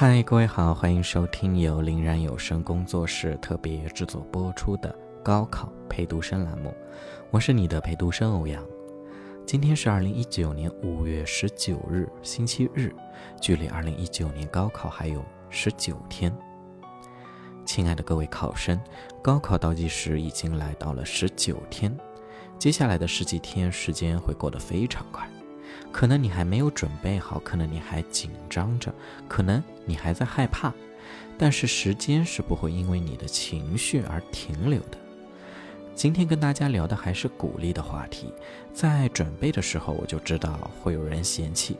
[0.00, 6.72] 嗨，各位好，欢迎收听由林然有声工作室特别制作播出的高考陪读生栏目，
[7.32, 8.64] 我是你的陪读生欧阳。
[9.44, 12.94] 今天是二零一九年五月十九日，星期日，
[13.40, 16.32] 距离二零一九年高考还有十九天。
[17.66, 18.80] 亲爱的各位考生，
[19.20, 21.92] 高考倒计时已经来到了十九天，
[22.56, 25.28] 接下来的十几天时间会过得非常快。
[25.92, 28.94] 可能你还没有准备好，可能你还紧张着，
[29.26, 30.72] 可能你还在害怕，
[31.36, 34.98] 但是时间是不会因为你的情绪而停留的。
[35.94, 38.32] 今天跟大家聊的还是鼓励的话题。
[38.72, 41.76] 在准备的时候，我就知道会有人嫌弃。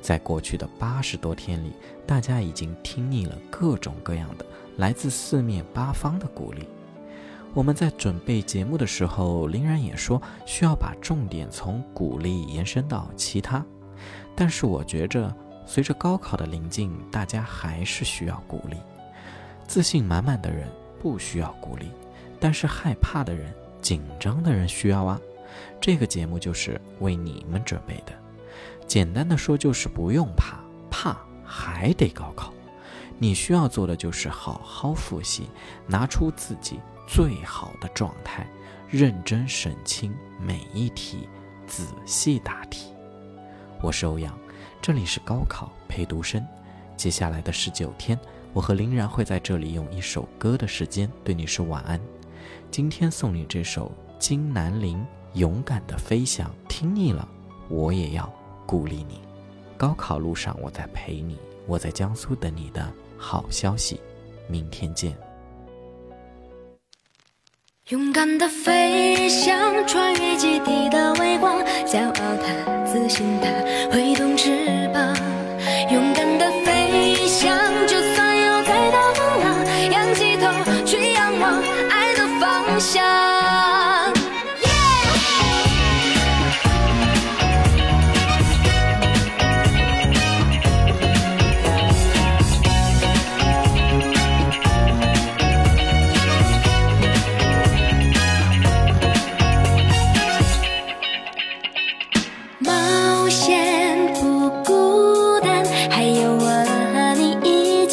[0.00, 1.72] 在过去的八十多天里，
[2.04, 4.44] 大家已经听腻了各种各样的
[4.78, 6.68] 来自四面八方的鼓励。
[7.54, 13.64] 我们在准备节目的时候，林然也说需要把重点从鼓励延伸到其他，
[14.34, 15.32] 但是我觉着
[15.64, 18.76] 随着高考的临近，大家还是需要鼓励。
[19.68, 20.68] 自信满满的人
[21.00, 21.92] 不需要鼓励，
[22.40, 25.20] 但是害怕的人、紧张的人需要啊。
[25.80, 28.12] 这个节目就是为你们准备的。
[28.84, 30.58] 简单的说就是不用怕，
[30.90, 32.52] 怕还得高考。
[33.18, 35.48] 你需要做的就是好好复习，
[35.86, 36.78] 拿出自己。
[37.06, 38.46] 最好的状态，
[38.88, 41.28] 认真审清每一题，
[41.66, 42.94] 仔细答题。
[43.82, 44.34] 我是欧阳，
[44.80, 46.42] 这里是高考陪读生。
[46.96, 48.18] 接下来的十九天，
[48.54, 52.00] 我和林然会在这里用一首歌的时间对你说晚安。
[52.70, 54.98] 今天送你这首金南玲
[55.38, 57.28] 《勇敢的飞翔》，听腻了，
[57.68, 58.32] 我也要
[58.64, 59.20] 鼓励你。
[59.76, 64.00] 高考路上，我在陪你，我在江苏等你的好消息。
[64.48, 65.16] 明天见。
[67.88, 70.73] 勇敢的飞翔，穿越基地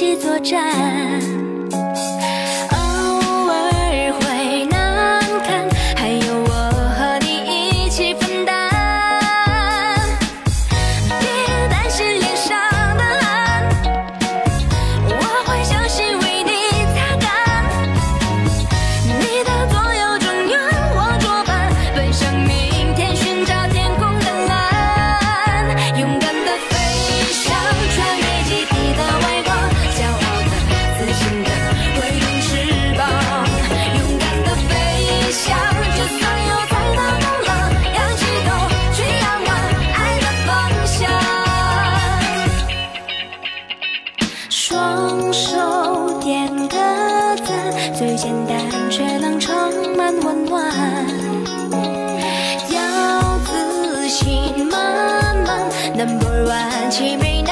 [0.00, 1.49] 一起作战。
[48.00, 48.58] 最简单
[48.90, 49.54] 却能充
[49.94, 50.74] 满温暖，
[52.70, 57.49] 要自信满满，Number one，凄美。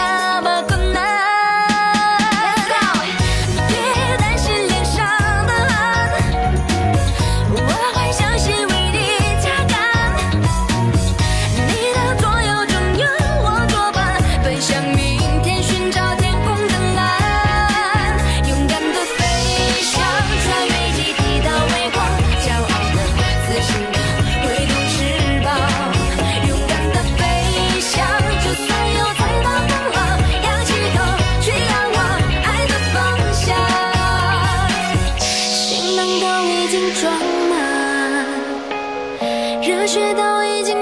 [39.60, 40.77] 热血都已经